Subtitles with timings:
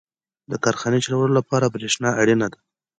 [0.51, 2.59] •د کارخانې چلولو لپاره برېښنا اړینه ده.